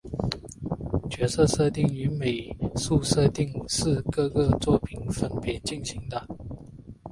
[1.11, 6.25] 角色设计与美术设定是各个作品分别进行的。